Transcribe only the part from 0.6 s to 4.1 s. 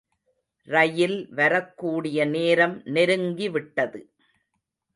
ரயில் வரக்கூடிய நேரம் நெருங்கி விட்டது.